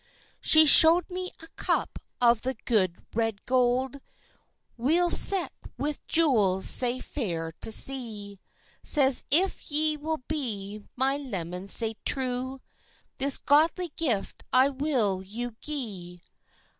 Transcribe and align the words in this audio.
She 0.41 0.65
show'd 0.65 1.11
me 1.11 1.29
a 1.43 1.47
cup 1.49 1.99
of 2.19 2.41
the 2.41 2.55
good 2.65 3.05
red 3.13 3.45
gowd, 3.45 4.01
Weel 4.75 5.11
set 5.11 5.53
with 5.77 6.03
jewels 6.07 6.65
sae 6.67 6.99
fair 6.99 7.51
to 7.61 7.71
see; 7.71 8.39
Says—"If 8.81 9.69
ye 9.69 9.97
will 9.97 10.23
be 10.27 10.81
my 10.95 11.17
leman 11.17 11.67
sae 11.67 11.97
true, 12.03 12.61
This 13.19 13.37
goodly 13.37 13.89
gift 13.95 14.41
I 14.51 14.69
will 14.69 15.21
you 15.21 15.51
gi'e." 15.61 16.23